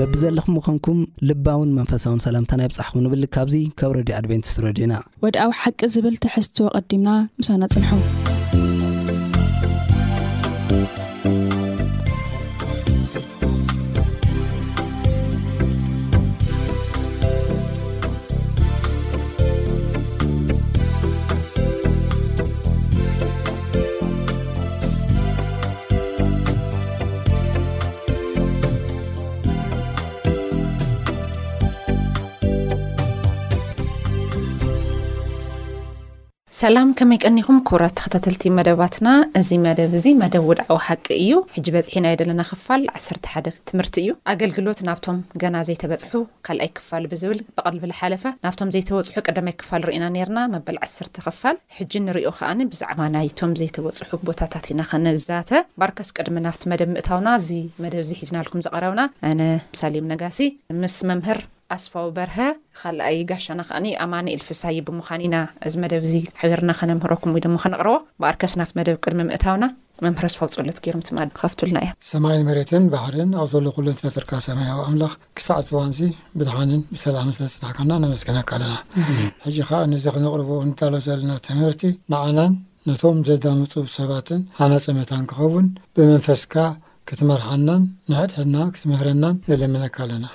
[0.00, 5.80] በቢዘለኹም ምኾንኩም ልባውን መንፈሳውን ሰላምተናይ ብፃሕኹም ንብል ካብዚ ካብ ረድዩ ኣድቨንቲስ ረድዩኢና ወድ ኣብ ሓቂ
[5.96, 7.10] ዝብል ትሕዝትዎ ቐዲምና
[7.42, 8.00] ምስና ፅንሑ
[36.60, 42.06] ሰላም ከመይ ቀኒኹም ኩራት ክተተልቲ መደባትና እዚ መደብ እዚ መደብ ውድዓዊ ሓቂ እዩ ሕጂ በፅሒና
[42.10, 46.14] የ ዘለና ክፋል 1ሰ ሓደ ትምህርቲ እዩ ኣገልግሎት ናብቶም ገና ዘይተበፅሑ
[46.48, 52.26] ካልኣይ ክፋል ብዝብል ብቐልቢዝሓለፈ ናብቶም ዘይተበፅሑ ቀዳማይ ክፋል ንርኢና ነርና መበል ዓሰር ክፋል ሕጂ ንሪዮ
[52.40, 57.50] ከዓኒ ብዛዕባ ናይቶም ዘይተበፅሑ ቦታታት ኢና ከነዛተ ባርከስ ቅድሚ ናብቲ መደብ ምእታውና እዚ
[57.86, 59.40] መደብ ዙ ሒዝናልኩም ዝቀረብና ኣነ
[59.82, 60.40] ሳሌም ነጋሲ
[60.82, 61.40] ምስ መምህር
[61.76, 62.36] ኣስፋዊ በርሀ
[62.80, 68.54] ካልኣይ ጋሻና ከዓ ኣማንኤል ፍሳይ ብምኻኒኢና እዚ መደብ እዚ ሕበርና ከነምረኩም ወይ ሞ ክነቕርቦ በኣርከስ
[68.60, 69.66] ና መደብ ቅድሚ ምእታውና
[70.04, 74.80] መምህስፋው ፀሎት ገይም ት ከፍትልና እያ ሰማይ መሬትን ባሕርን ኣብ ዘሎ ኩሎን ፈተርካ ሰማይ ኣዊ
[74.90, 76.00] ኣምላኽ ክሳዕ ዝዋን እዚ
[76.40, 78.76] ብድሓንን ብሰላም ስለፅናሕካና ነመስገነካ ኣለና
[79.46, 81.82] ሕጂ ከዓ ነዚ ክነቅርቦ ንዳሎ ዘለና ትምህርቲ
[82.14, 82.54] ንዓናን
[82.88, 86.54] ነቶም ዘዳመፁ ሰባትን ሓናፀመታ ክኸውን ብመንፈስካ
[87.08, 90.26] ክትመርሓናን ንሕድሕና ክትምህረናን ዘልምነካ ኣለና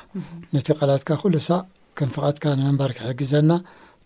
[0.53, 1.59] ነቲ ቐላጥካ ኩሉ ሳ
[1.99, 3.51] ክን ፍቐትካ ንመንባር ክሕግዘና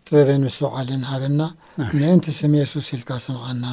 [0.07, 1.41] ጥበብን ምስ ውዓለ ንሃበና
[1.99, 3.65] ምእንቲ ስሚየ ሱስልካ ስምዓና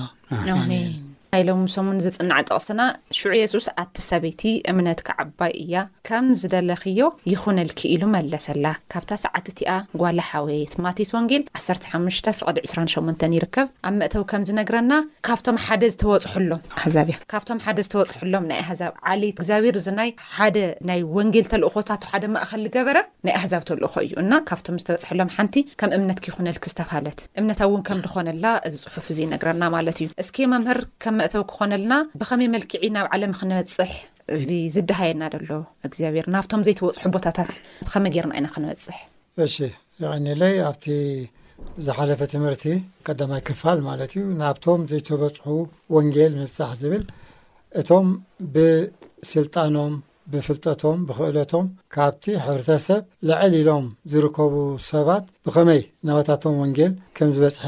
[1.45, 2.83] ሎም ምሰሙን ዝፅንዕ ጠቕስና
[3.17, 5.77] ሽዑ የሱስ ኣቲ ሰበይቲ እምነት ክዓባይ እያ
[6.09, 9.71] ከም ዝደለኽዮ ይኹነልኪ ኢሉ መለሰላ ካብታ ሰዓት እቲኣ
[10.03, 14.93] ጓላ ሓወየት ማቴስ ወንጌል 15ፍቅዲ 28 ይርከብ ኣብ መእተው ከምዝነግረና
[15.28, 16.62] ካብቶም ሓደ ዝተወፅሐሎም
[17.00, 20.56] ኣእያካብቶም ሓደ ዝተወፅሑሎም ናይ ኣዛብ ዓሊይት እግዚኣብሔር ዝናይ ሓደ
[20.91, 25.93] ናይ ወንጌል ተልእኾታ ሓደ ማእኸል ዝገበረ ናይ ኣሕዛብ ተልእኮ እዩ እና ካብቶም ዝተበፅሐሎም ሓንቲ ከም
[25.99, 30.09] እምነትክይኹነልክ ዝተብሃለት እምነታ እውን ከም ድኮነላ እዚ ፅሑፍ እዙ ይነግረና ማለት እዩ
[31.34, 33.91] ተ ክኾነልና ብከመይ መልክዒ ናብ ዓለም ክንበፅሕ
[34.37, 34.38] እ
[34.75, 35.50] ዝደሃየና ሎ
[35.87, 37.53] እግዚኣብሔር ናብቶም ዘይተወፅሑ ቦታታት
[37.91, 38.98] ከመይ ገርና ኢና ክንበፅሕ
[39.44, 39.54] እሺ
[40.03, 40.87] ይቀኒለይ ኣብቲ
[41.87, 42.64] ዝሓለፈ ትምህርቲ
[43.06, 45.47] ቀዳማይ ክፋል ማለት እዩ ናብቶም ዘይተበፅሑ
[45.97, 47.04] ወንጌል ምብፃሕ ዝብል
[47.81, 48.08] እቶም
[48.56, 49.94] ብስልጣኖም
[50.32, 54.54] ብፍልጠቶም ብክእለቶም ካብቲ ሕብረተሰብ ለዕል ኢሎም ዝርከቡ
[54.91, 57.66] ሰባት ብኸመይ ናባታቶም ወንጌል ከም ዝበፅሐ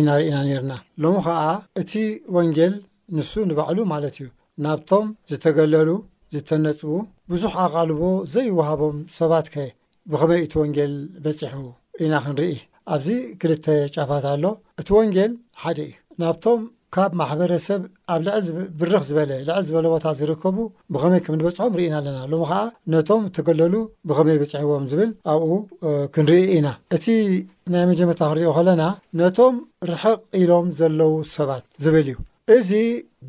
[0.00, 1.38] ኢናርእና ነርና ሎ ከዓ
[1.82, 1.92] እቲ
[2.36, 2.72] ወንጌል
[3.16, 4.26] ንሱ ንባዕሉ ማለት እዩ
[4.64, 5.88] ናብቶም ዝተገለሉ
[6.34, 6.90] ዝተነፅቡ
[7.30, 8.02] ብዙሕ ኣቓልቦ
[8.34, 9.64] ዘይወሃቦም ሰባት ከ
[10.12, 10.92] ብኸመይ እቲ ወንጌል
[11.24, 11.64] በፂሑ
[12.04, 12.54] ኢና ክንርኢ
[12.94, 13.08] ኣብዚ
[13.40, 14.44] ክልተ ጫፋት ኣሎ
[14.82, 15.32] እቲ ወንጌል
[15.64, 15.92] ሓደ እዩ
[16.22, 16.62] ናብቶም
[16.94, 17.82] ካብ ማሕበረሰብ
[18.14, 20.56] ኣብ ልዕልብርኽ ዝበለ ልዕል ዝበለ ቦታ ዝርከቡ
[20.94, 22.58] ብኸመይ ከም ንበፅሖም ርኢና ኣለና ሎ ከዓ
[22.94, 23.74] ነቶም ዝተገለሉ
[24.08, 25.48] ብኸመይ በፂሕዎም ዝብል ኣብኡ
[26.16, 27.04] ክንርኢ ኢና እቲ
[27.74, 28.82] ናይ መጀመርታ ክንሪዮ ኸለና
[29.22, 29.56] ነቶም
[29.92, 32.18] ርሕቕ ኢሎም ዘለው ሰባት ዝብል እዩ
[32.56, 32.70] እዚ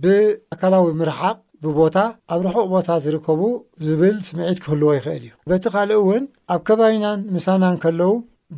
[0.03, 1.97] ብኣካላዊ ምርሓቕ ብቦታ
[2.33, 3.41] ኣብ ርሑቕ ቦታ ዝርከቡ
[3.87, 8.11] ዝብል ስምዒት ክህልዎ ይክእል እዩ በቲ ካልእ እውን ኣብ ከባይናን ምሳናን ከለዉ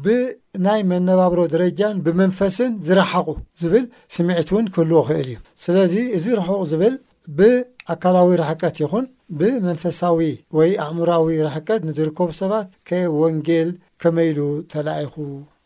[0.06, 3.28] ብናይ መነባብሮ ደረጃን ብመንፈስን ዝረሓቁ
[3.62, 6.96] ዝብል ስምዒት እውን ክህልዎ ይክእል እዩ ስለዚ እዚ ርሑቕ ዝብል
[7.38, 9.06] ብኣካላዊ ራሕቀት ይኹን
[9.40, 10.20] ብመንፈሳዊ
[10.60, 13.70] ወይ ኣእሙራዊ ራሕቀት ንዝርከቡ ሰባት ከ ወንጌል
[14.04, 14.38] ከመይሉ
[14.74, 15.14] ተለይኹ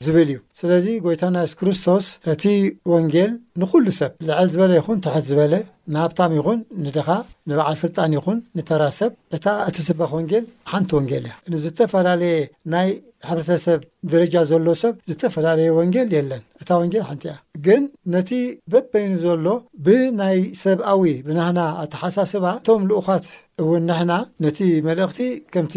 [0.07, 2.43] ዝብል እዩ ስለዚ ጎይታ ናይስ ክርስቶስ እቲ
[2.91, 5.53] ወንጌል ንኩሉ ሰብ ልዕል ዝበለ ይኹን ተሑት ዝበለ
[5.93, 7.07] ንሃብታም ይኹን ንድኻ
[7.49, 12.37] ንባዓል ስልጣን ይኹን ንተራ ሰብ እታ እቲስበኺ ወንጌል ሓንቲ ወንጌል እያ ንዝተፈላለየ
[12.73, 12.89] ናይ
[13.29, 13.79] ሕብረተሰብ
[14.13, 17.35] ደረጃ ዘሎ ሰብ ዝተፈላለየ ወንጌል የለን እታ ወንጌል ሓንቲ እያ
[17.67, 17.83] ግን
[18.15, 18.31] ነቲ
[18.71, 19.45] በበይኒ ዘሎ
[19.87, 23.25] ብናይ ሰብኣዊ ብናህና ኣተሓሳስባ እቶም ልኡኻት
[23.63, 24.11] እውን ንሕና
[24.43, 25.19] ነቲ መልእክቲ
[25.53, 25.73] ከምቲ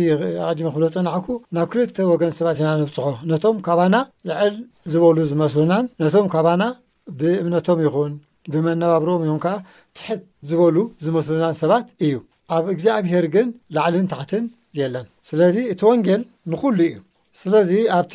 [0.47, 1.27] ኣቅጅመ ክብሎ ዝፀናዕኩ
[1.57, 3.97] ናብ ክልተ ወገን ሰባት ኢና ነብፅሖ ነቶም ካባና
[4.31, 4.55] ልዕል
[4.93, 6.63] ዝበሉ ዝመስሉናን ነቶም ካባና
[7.21, 8.13] ብእምነቶም ይኹን
[8.53, 9.57] ብመነባብሮኦም ይኹን ከዓ
[9.99, 10.77] ትሕት ዝበሉ
[11.07, 12.15] ዝመስሉናን ሰባት እዩ
[12.57, 14.45] ኣብ እግዚኣብሄር ግን ላዕልን ታሕትን
[14.79, 16.97] ዘለን ስለዚ እቲ ወንጌል ንኩሉ እዩ
[17.41, 18.15] ስለዚ ኣብቲ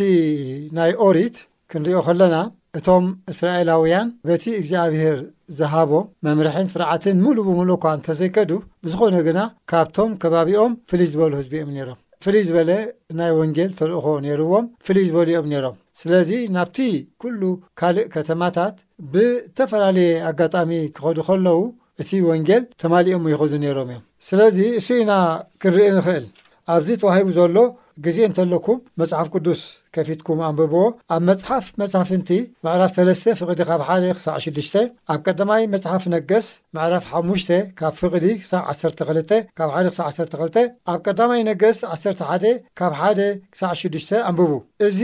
[0.77, 1.37] ናይ ኦሪት
[1.71, 2.35] ክንሪኦ ከለና
[2.77, 5.17] እቶም እስራኤላውያን በቲ እግዚኣብሄር
[5.57, 8.51] ዝሃቦም መምርሒን ስርዓትን ሙሉ ብሙሉ እኳ እንተዘይከዱ
[8.85, 9.39] ብዝኾነ ግና
[9.71, 12.71] ካብቶም ከባቢኦም ፍልይ ዝበሉ ህዝቢእኦም ነሮም ፍልይ ዝበለ
[13.19, 16.77] ናይ ወንጌል ተልእኾ ነይርዎም ፍልይ ዝበሉ እዮም ነይሮም ስለዚ ናብቲ
[17.21, 17.41] ኩሉ
[17.79, 18.75] ካልእ ከተማታት
[19.13, 21.59] ብዝተፈላለየ ኣጋጣሚ ክኸዱ ከለዉ
[22.01, 25.13] እቲ ወንጌል ተማሊ ኦም የኸዱ ነይሮም እዮም ስለዚ እሱ ኢና
[25.61, 26.25] ክንርኢ ንኽእል
[26.73, 27.57] ኣብዚ ተዋሂቡ ዘሎ
[28.05, 29.61] ግዜ እንተለኩም መፅሓፍ ቅዱስ
[29.95, 30.83] ከፊትኩም ኣንብቦዎ
[31.15, 32.29] ኣብ መፅሓፍ መፅሓፍንቲ
[32.65, 34.67] መዕራፍ 3ለስተ ፍቕዲ ካብ 1 ክሳዕ 6ዱሽ
[35.13, 36.47] ኣብ ቀዳማይ መፅሓፍ ነገስ
[36.77, 37.45] መዕራፍ ሓሙሽ
[37.79, 40.61] ካብ ፍቕዲ ክሳ 12 ካብ 1 ሳ 12
[40.93, 43.19] ኣብ ቀዳማይ ነገስ 11 ካብ 1ደ
[43.55, 44.51] ክሳዕ 6ዱሽ ኣንብቡ
[44.89, 44.99] እዚ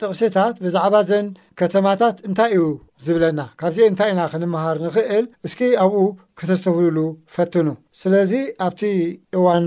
[0.00, 1.26] ጥቕስታት ብዛዕባ ዘን
[1.58, 2.64] ከተማታት እንታይ እዩ
[3.04, 6.02] ዝብለና ካብዚ እንታይ ኢና ክንምሃር ንኽእል እስኪ ኣብኡ
[6.38, 6.98] ክተስተውልሉ
[7.34, 7.66] ፈትኑ
[8.00, 8.32] ስለዚ
[8.66, 8.82] ኣብቲ
[9.36, 9.66] እዋን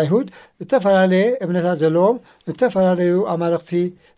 [0.00, 0.26] ኣይሁድ
[0.60, 2.16] ዝተፈላለየ እምነታት ዘለዎም
[2.50, 3.72] ንተፈላለዩ ኣማልክቲ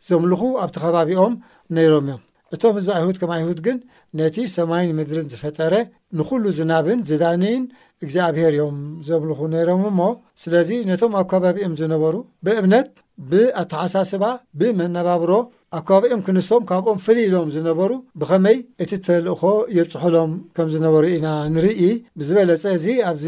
[0.09, 1.35] ዘምልኹ ኣብቲ ኸባቢኦም
[1.77, 2.21] ነይሮም እዮም
[2.55, 3.79] እቶም ህዝቢ ኣይሁድ ከም ኣይሁድ ግን
[4.19, 5.75] ነቲ ሰማይን ምድርን ዝፈጠረ
[6.19, 7.63] ንኩሉ ዝናብን ዝዳንን
[8.05, 8.79] እግዚኣብሄር ዮም
[9.09, 10.01] ዘምልኹ ነይሮም እሞ
[10.43, 12.15] ስለዚ ነቶም ኣብ ከባቢኦም ዝነበሩ
[12.47, 12.89] ብእምነት
[13.31, 14.25] ብኣተሓሳስባ
[14.61, 15.31] ብመነባብሮ
[15.79, 17.91] ኣብ ከባቢኦም ክንሶም ካብኦም ፈልይሎም ዝነበሩ
[18.23, 19.43] ብኸመይ እቲ ተልእኮ
[19.77, 21.81] የብፅሐሎም ከም ዝነበሩ ኢና ንርኢ
[22.21, 23.25] ብዝበለፀ እዚ ኣብዚ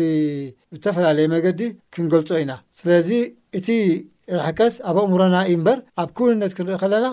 [0.77, 1.63] ዝተፈላለየ መገዲ
[1.97, 3.11] ክንገልፆ ኢና ስለዚ
[3.61, 3.69] እቲ
[4.39, 7.07] ራሕከት ኣብ ኣእምሮና እዩ እምበር ኣብ ክውንነት ክንሪኢ ከለና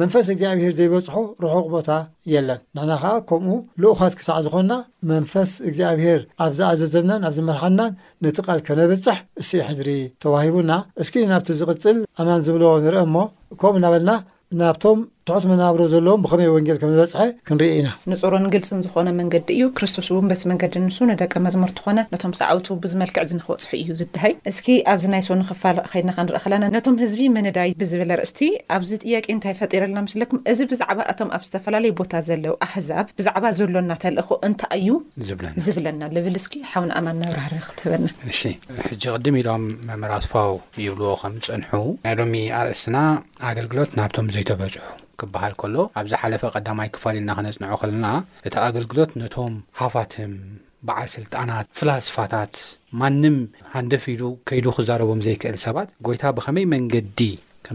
[0.00, 1.14] መንፈስ እግዚኣብሄር ዘይበፅሖ
[1.44, 1.90] ርሑቕ ቦታ
[2.32, 4.74] የለን ንዕና ከዓ ከምኡ ልኡኻት ክሳዕ ዝኾንና
[5.10, 7.92] መንፈስ እግዚኣብሄር ኣብ ዝኣዘዘናን ኣብዝመርሓናን
[8.26, 9.92] ነቲ ቓል ከነበፅሕ እሲ ሕድሪ
[10.24, 10.72] ተዋሂቡና
[11.04, 13.26] እስኪ ናብቲ ዝቕፅል ኣማን ዝብሎ ንርአ ሞ
[13.62, 14.12] ከኡ እናበለና
[14.60, 20.06] ናብቶም ትሑት መናብሮ ዘለዎም ብከመይ ወንጌል ከምዝበፅሐ ክንሪዮ ኢና ንፅሩን ግልፅን ዝኮነ መንገዲ እዩ ክርስቶስ
[20.20, 25.04] እን በቲ መንገዲ ንሱ ንደቀ መዝሙርቲ ኾነ ነቶም ሰዕውቱ ብዝመልክዕ ንክበፅሑ እዩ ዝድሃይ እስኪ ኣብዚ
[25.14, 28.40] ናይ ሰን ክፋል ከይድናከንርኢ ከለና ነቶም ህዝቢ መንዳይ ብዝብለ ርእስቲ
[28.76, 33.74] ኣብዚ ጥያቂ እንታይ ፈጢረለና ምስለኩም እዚ ብዛዕባ እቶም ኣብ ዝተፈላለዩ ቦታ ዘለው ኣሕዛብ ብዛዕባ ዘሎ
[33.84, 34.88] እናተልእኩ እንታይ
[35.22, 38.08] እዩለና ዝብለና ልብል ስኪ ሓን ኣማን ናብራህር ክትህበና
[38.40, 38.42] ሕ
[39.14, 40.52] ቅድም ኢሎም መምራስፋው
[40.86, 41.72] ይብልዎ ከምፀንሑ
[42.06, 42.98] ናይ ሎሚ ኣርእስትና
[43.50, 44.82] ኣገልግሎት ናብቶም ዘይተበፅሑ
[45.20, 48.06] ክበሃል ከሎ ኣብዚ ሓለፈ ቐዳማይ ክፋልልና ክነጽንዖ ከለና
[48.46, 50.32] እቲ ኣገልግሎት ነቶም ሃፋትም
[50.88, 52.52] በዓል ስልጣናት ፍላስፋታት
[53.00, 53.36] ማንም
[53.74, 57.18] ሃንደፊሉ ከይዱ ክዛረቦም ዘይክእል ሰባት ጐይታ ብኸመይ መንገዲ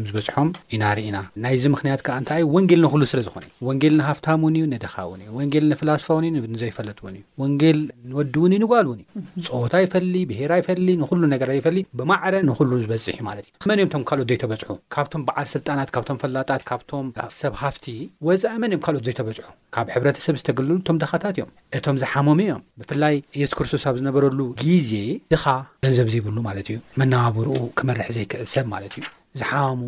[0.08, 4.66] ዝበፅሖም ኢናሪእና ናይዚ ምክንያት ከዓ እንታ ዩ ወንጌል ንኩሉ ስለዝኾነ እዩ ወንጌል ንሃፍታም ውን እዩ
[4.74, 6.22] ንድኻ ውን ወንጌል ንፍላስፋ ው
[6.54, 9.00] ንዘይፈለጥ ውንእዩ ወንጌል ንወዲ ውን እዩ ንጓል ውን
[9.40, 13.80] እዩ ፆታ ይፈሊ ብሄራ ይፈሊ ንኩሉ ነገራ ይፈሊ ብማዕረ ንኩሉ ዝበፅሕ ዩ ማለት እዩ መን
[13.84, 17.08] እዮም እቶም ካልኦት ዘይተበፅሑ ካብቶም በዓል ስልጣናት ካብቶም ፈላጣት ካብቶም
[17.40, 17.88] ሰብ ሃፍቲ
[18.30, 19.46] ወፃኢ መን እዮም ካልኦት ዘይተበፅሑ
[19.78, 24.92] ካብ ሕብረተሰብ ዝተገልሉ እቶም ደኻታት እዮም እቶም ዝሓሞም እዮም ብፍላይ የሱ ክርስቶስ ኣብ ዝነበረሉ ግዜ
[25.36, 25.46] ድኻ
[25.88, 29.06] ገንዘብ ዘይብሉ ማለት እዩ መነባብሩኡ ክመርሕ ዘይክዕል ሰብ ማለትእዩ
[29.40, 29.80] ዝሓማሙ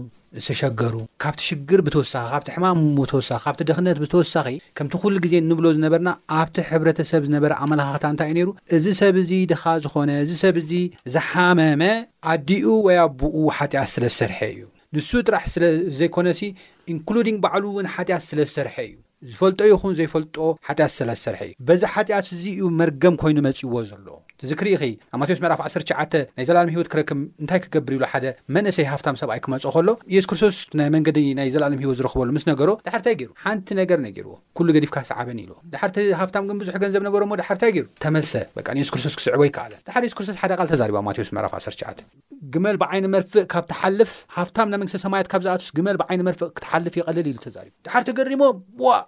[0.43, 4.47] ዝተሸገሩ ካብቲ ሽግር ብተወሳኺ ካብቲ ሕማሙ ብተወሳኺ ካብቲ ደኽነት ብተወሳኺ
[4.77, 6.09] ከምቲ ኩሉ ግዜ እንብሎ ዝነበርና
[6.39, 10.71] ኣብቲ ሕብረተሰብ ዝነበረ ኣመላካክታ እንታ እዩ ነይሩ እዚ ሰብ እዚ ድኻ ዝኾነ እዚ ሰብ እዚ
[11.15, 11.81] ዝሓመመ
[12.33, 14.61] ኣዲኡ ወይ ኣብኡ ሓጢኣስ ስለ ዝሰርሐ እዩ
[14.97, 16.41] ንሱ ጥራሕ ስለዘይኮነ ሲ
[16.95, 18.95] ኢንክሉድንግ በዕሉ እውን ሓጢኣስ ስለዝሰርሐ እዩ
[19.33, 20.37] ዝፈልጦ ይኹን ዘይፈልጦ
[20.67, 24.07] ሓጢኣት ስለስ ዝሰርሐ እዩ በዛ ሓጢኣት እዙ እዩ መርገም ኮይኑ መፅይዎ ዘሎ
[24.45, 24.81] እዚ ክሪኢ
[25.17, 28.25] ኣማቴዎስ መዕራፍ 19 ናይ ዘላለም ሂወት ክረክም እንታይ ክገብር ኢሉ ሓደ
[28.55, 30.57] መንሰይ ሃፍታም ሰብኣይ ክመጽ ከሎ ኢየሱ ክርስቶስ
[30.95, 35.39] መንገዲ ናይ ዘላሎም ሂወት ዝረኽበሉ ምስ ነገሮ ዳሕርታይ ገይሩ ሓንቲ ነገር ነገርዎ ኩሉ ገዲፍካ ሰዓበኒ
[35.45, 38.33] ኢሉ ድሕርቲ ሃፍታም ግን ብዙሕ ገንዘብ ነበሮ ሞ ድሕርታይ ገይሩ ተመልሰ
[38.83, 42.05] የሱ ክርስቶስ ክስዕቦ ይከኣለን ዳሕ ሱ ክስቶስ ሓደ ቃል ተዛሪ ኣማዎስ ዕራፍ 19
[42.53, 47.37] ግመል ብዓይኒ መርፍእ ካብ ትሓልፍ ሃፍታም ናመንተ ሰማያት ካብዝኣትስ ግመል ብዓይኒ መርፍእ ክትሓልፍ ይቐልል ኢሉ
[47.47, 48.49] ተዛቡ ዳሓርቲ ገሪሞዋ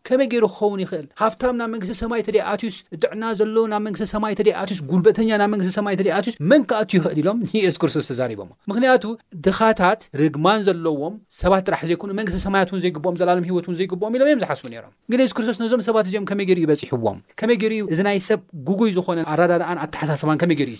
[0.07, 4.33] ከመይ ገይሩ ክኸውን ይኽእል ሃፍታም ናብ መንግስቲ ሰማይ እተደ ኣትዩስ ጥዕና ዘለዉ ናብ መንግስቲ ሰማይ
[4.39, 9.03] ተደ ኣትዩስ ጉልበተኛ ናብ መንግስቲ ሰማይ ተደ ኣዩስ መንክኣቱ ይኽእል ኢሎም ንየሱ ክርስቶስ ተዛሪቦሞ ምክንያቱ
[9.47, 14.65] ድኻታት ርግማን ዘለዎም ሰባት ጥራሕ ዘይኮኑ መንግስቲ ሰማያትእውን ዘይግብኦም ዘላሎም ሂወትውን ዘይግብኦም ኢሎም እዮም ዝሓስቡ
[14.75, 18.39] ነሮም ግን የሱ ክርስቶስ ነዞም ሰባት እዚኦም ከመይ ገይሩ ይበፂሕዎም ከመይ ገሩ እዚናይ ሰብ
[18.71, 19.79] ጉጉይ ዝኾነ ኣራዳኣን
[20.19, 20.75] ኣተሓሳስባ ከመይ ገሩዩ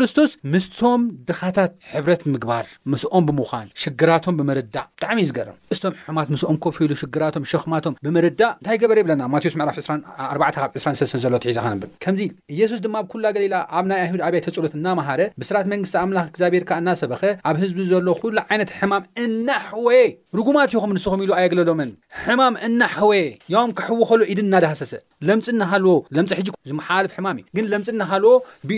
[0.00, 6.56] ርጀ2 ምስቶም ድኻታት ሕብረት ምግባር ምስኦም ብምኳን ሽግራቶም ብምርዳእ ብጣዕሚ እዩ ዝገርም ንስቶም ሑማት ምስኦም
[6.64, 13.24] ኮፍኢሉ ሽግራቶም ሸክማቶም ብምርዳእ እንታይ ገበር የብለና ማቴዎስ መዕላፍ42ስ ዘሎ ትሒዘንብ ከምዚኢ ኢየሱስ ድማ ኣብኩላ
[13.36, 17.78] ገሊላ ኣብ ናይ ኣይሁድ ኣብያ ተፀሎት እናመሃረ ብስራት መንግስቲ ኣምላክ እግዚኣብሔር ካ እናሰበኸ ኣብ ህዝቢ
[17.92, 20.02] ዘሎ ኩሉ ዓይነት ሕማም እና ሕወየ
[20.40, 21.92] ርጉማት ይኹም ንስኹም ኢሉ ኣየገለሎምን
[22.24, 23.12] ሕማም እና ሕወ
[23.56, 24.92] ዮም ክሕወኸሉ ኢድ እናድሃሰሰ
[25.28, 28.34] ለምፅ ናሃልዎ ለምፂ ሕጂ ዝመሓልፍ ሕማም እዩ ግን ለምፅ እናሃልዎ
[28.68, 28.70] ብ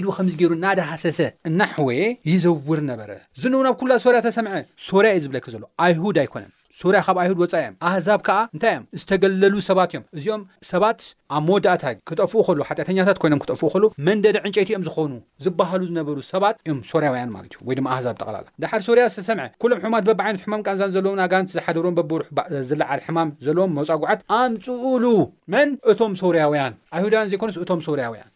[0.00, 1.90] ሩብኢዱ ከምዝገይሩን ናደ ሃሰሰ እና ሕወ
[2.30, 3.10] ይዘውር ነበረ
[3.42, 4.54] ዝንዉና ብ ኩላ ሶርያ ዝተሰምዐ
[4.88, 6.50] ሶርያ እዩ ዝብለክ ዘሎ ኣይሁድ ኣይኮነን
[6.80, 10.98] ሶርያ ካብ ኣይሁድ ወፃኢ እዮም ኣህዛብ ከዓ እንታይ እዮም ዝተገለሉ ሰባት እዮም እዚኦም ሰባት
[11.36, 15.10] ኣብ መወዳእታ ክጠፍኡ ከሉ ሓጢአተኛታት ኮይኖም ክጠፍኡ ከሉ መንደዲ ዕንጨይቲ እዮም ዝኮኑ
[15.44, 19.80] ዝባሃሉ ዝነበሩ ሰባት እዮም ሶርያውያን ማለት እዩ ወይ ድማ ኣህዛብ ጠቀላላ ድሓር ሶርያ ዝተሰምዐ ኩሎም
[19.86, 25.04] ሕማት በብዓይነት ሕማም ቃንዛን ዘለዎ ኣጋንት ዝሓደሮም በሩሕዝለዓል ሕማም ዘለዎም መፃጉዓት ኣምፅኡሉ
[25.54, 28.30] መን እቶም ሶርያውያን ኣይሁዳውያን ዘይኮነስ እቶም ሶርያውያን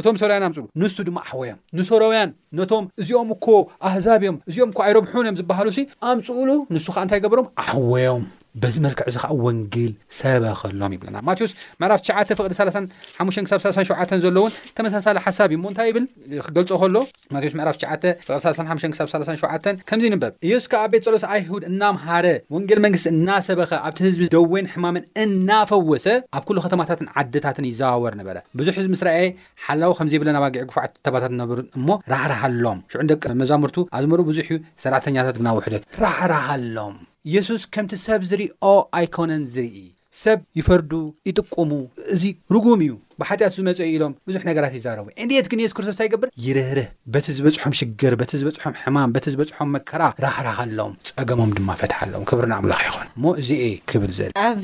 [0.00, 3.46] እቶም ሰራውያን ኣምፅኡሉ ንሱ ድማ ኣሕወዮም ንሰራውያን ነቶም እዚኦም እኮ
[3.88, 8.22] ኣህዛብ እዮም እዚኦም እኮ ኣይረብሖን እዮም ዝበሃሉ ሲ ኣምፅኡሉ ንሱ ከዓ እንታይ ገብሮም ኣሕወዮም
[8.62, 15.50] በዚ መልክዕ እዚ ከዓ ወንጌል ሰበኸሎም ይብለና ማቴዎስ ምዕራፍ 9ዓ ፍቅዲ35 ሳብ37 ዘሎውን ተመሳሳለ ሓሳብ
[15.54, 16.04] እዩሞ እንታይ ይብል
[16.46, 16.96] ክገልጾ ከሎ
[17.34, 23.98] ማዎስ ዕራፍቅ35 37 ከምዚ ንበብ እዮስካ ኣ ቤት ፀሎት ኣይሁድ እናምሃረ ወንጌል መንግስቲ እናሰበኸ ኣብቲ
[24.06, 26.06] ህዝቢ ደዌን ሕማምን እናፈወሰ
[26.38, 29.28] ኣብ ኩሉ ከተማታትን ዓድታትን ይዘዋወር ነበረ ብዙሕ ዚ ምስ ረኣየ
[29.66, 35.36] ሓላዊ ከምዘይብለን ኣባጊዒ ጉፋዕት ተባታት ነብሩ እሞ ራህራሃሎም ሽዑን ደቂ መዛሙርቱ ኣዝመሩኡ ብዙሕ እዩ ሰራተኛታት
[35.42, 35.74] ግናውሕዶ
[36.06, 36.96] ራህራሃሎም
[37.28, 38.68] ኢየሱስ ከምቲ ሰብ ዝሪኦ
[38.98, 39.80] ኣይኮነን ዝርኢ
[40.22, 40.90] ሰብ ይፈርዱ
[41.28, 41.70] ይጥቁሙ
[42.12, 46.78] እዙይ ርጉም እዩ ብሓጢኣት ዝመፅዩ ኢሎም ብዙሕ ነገራት ይዛረቡ እንዴየትግን የሱስ ክርስቶስ እንታይገብር ይርህር
[47.14, 52.52] በቲ ዝበፅሖም ሽግር በቲ ዝበፅሖም ሕማም በቲ ዝበፅሖም መከራ ራክራኽኣሎም ፀገሞም ድማ ፈትሓ ኣሎም ክብርን
[52.58, 54.58] ኣምላኽ ይኹን እሞ እዚየ ክብል ዘእል ኣብ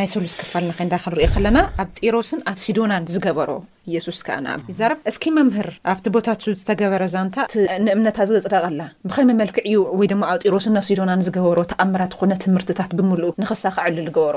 [0.00, 3.50] ናይ ሰሉ ዝክፋል ናኸይ እዳ ክንሪዮ ከለና ኣብ ጢሮስን ኣብ ሲዶናን ዝገበሮ
[3.92, 4.38] ኢየሱስ ከኣ
[4.70, 7.36] ይዛረብ እስኪ መምህር ኣብቲ ቦታቱ ዝተገበረ ዛንታ
[7.86, 12.90] ንእምነታት ዝፅደቐኣላ ብኸይ መመልክዕ እዩ ወይ ድማ ኣብ ጢሮስን ኣብ ሲዶናን ዝገበሮ ተኣምራት ኮነ ትምህርትታት
[13.00, 14.36] ብምሉእ ንኽሳ ካዕሉ ዝገበሮ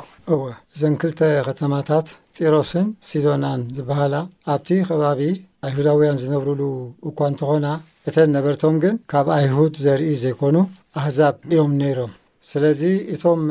[0.76, 1.14] እዘን ክል
[1.50, 4.16] ከተማታት ጢሮስን ሲዶናን ዝበሃላ
[4.56, 5.22] ኣብቲ ኸባቢ
[5.68, 6.62] ኣይሁዳውያን ዝነብርሉ
[7.10, 7.68] እኳ እንተኾና
[8.10, 10.56] እተን ነበርቶም ግን ካብ ኣይሁድ ዘርኢ ዘይኮኑ
[11.00, 12.14] ኣህዛብ እዮም ነይሮም
[12.50, 12.82] ስለዚ
[13.14, 13.42] እቶም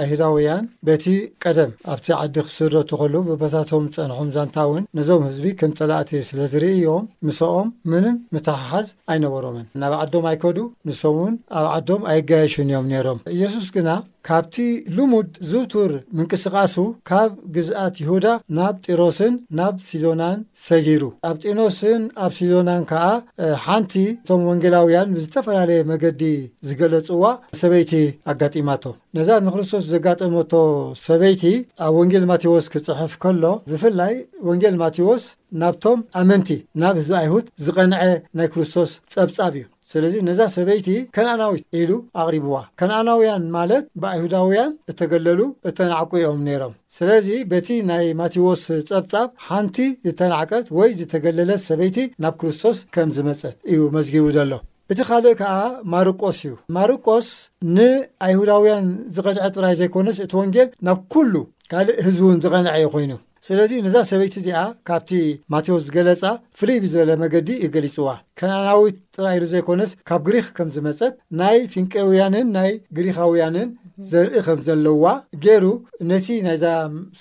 [0.00, 1.04] ኣይሁዳውያን በቲ
[1.44, 7.68] ቀደም ኣብቲ ዓዲ ክስዶት ትኸሉ ብቦታቶም ፀንሖም ዛንታእውን ነዞም ህዝቢ ከም ፀላእት ስለ ዝርእዮም ምስኦም
[7.92, 10.58] ምንም ምትሓሓዝ ኣይነበሮምን ናብ ዓዶም ኣይከዱ
[10.90, 13.88] ንሶም እውን ኣብ ዓዶም ኣይጋየሽን እዮም ነይሮም ኢየሱስ ግና
[14.28, 14.54] ካብቲ
[14.96, 16.76] ልሙድ ዝውቱር ምንቅስቓሱ
[17.08, 23.04] ካብ ግዝኣት ይሁዳ ናብ ጢሮስን ናብ ሲዶናን ሰጊሩ ኣብ ጢኖስን ኣብ ሲዶናን ከዓ
[23.64, 26.22] ሓንቲ እቶም ወንጌላውያን ብዝተፈላለየ መገዲ
[26.68, 27.24] ዝገለጹዋ
[27.62, 27.92] ሰበይቲ
[28.34, 28.84] ኣጋጢማቶ
[29.18, 30.52] ነዛ ንክርስቶስ ዘጋጠመቶ
[31.06, 31.44] ሰበይቲ
[31.86, 34.14] ኣብ ወንጌል ማቴዎስ ክትጽሕፍ ከሎ ብፍላይ
[34.50, 35.24] ወንጌል ማቴዎስ
[35.60, 36.50] ናብቶም ኣመንቲ
[36.82, 37.96] ናብ ህዚቢ ኣይሁድ ዝቐንዐ
[38.38, 41.90] ናይ ክርስቶስ ጸብጻብ እዩ ስለዚ ነዛ ሰበይቲ ከነኣናዊት ኢሉ
[42.22, 49.78] ኣቕሪብዋ ከነኣናውያን ማለት ብኣይሁዳውያን እተገለሉ እተናዕቂኦም ነይሮም ስለዚ በቲ ናይ ማቴዎስ ጸብጻብ ሓንቲ
[50.08, 54.52] ዝተናዕቀት ወይ ዝተገለለት ሰበይቲ ናብ ክርስቶስ ከም ዝመፀት እዩ መዝጊቡ ዘሎ
[54.92, 55.56] እቲ ኻልእ ከዓ
[55.94, 57.26] ማርቆስ እዩ ማርቆስ
[57.78, 61.34] ንኣይሁዳውያን ዝቐንዐ ጥራይ ዘይኮነስ እቲ ወንጌል ናብ ኩሉ
[61.72, 63.12] ካልእ ህዝብእውን ዝቐንዐ ዩ ኮይኑ
[63.52, 65.08] ስለዚ ነዛ ሰበይቲ እዚኣ ካብቲ
[65.52, 66.20] ማቴዎስ ዝገለፃ
[66.58, 68.08] ፍልይ ብ ዝበለ መገዲ እዩ ገሊፅዋ
[68.40, 73.68] ከናናዊት ጥራኢሉ ዘይኮነስ ካብ ግሪክ ከም ዝመፀት ናይ ፊንቄውያንን ናይ ግሪኻውያንን
[74.12, 75.04] ዘርኢ ከም ዘለዋ
[75.46, 75.64] ገይሩ
[76.12, 76.64] ነቲ ናይዛ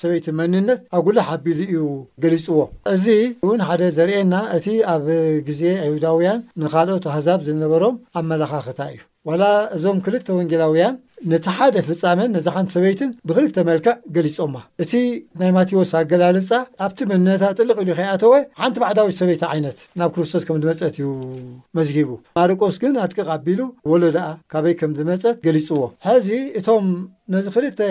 [0.02, 1.82] ሰበይቲ መንነት ኣጉላ ሓቢሉ እዩ
[2.26, 2.60] ገሊፅዎ
[2.94, 3.08] እዚ
[3.46, 5.08] እውን ሓደ ዘርእየና እቲ ኣብ
[5.50, 9.44] ግዜ ዒሁዳውያን ንካልኦት ኣሕዛብ ዝነበሮም ኣመላኻኽታ እዩ ዋላ
[9.76, 10.94] እዞም ክልተ ወንጌላውያን
[11.32, 14.92] ነቲ ሓደ ፍፃሜን ነዚ ሓንቲ ሰበይትን ብክልተ መልክዕ ገሊፆማ እቲ
[15.40, 16.50] ናይ ማቴዎስ ኣገላልፃ
[16.86, 21.10] ኣብቲ መንነታ ጥልቅ ኢሉ ከኣተወ ሓንቲ ባዕዳዊ ሰበይቲ ዓይነት ናብ ክርስቶስ ከም ዝመፀት እዩ
[21.80, 22.10] መዝጊቡ
[22.40, 23.60] ማርቆስ ግን ኣትቅቕ ኣቢሉ
[23.92, 26.88] ወለዳኣ ካበይ ከም ዝመፀት ገሊፅዎ ሕዚ እቶም
[27.36, 27.82] ነዚ ክልተ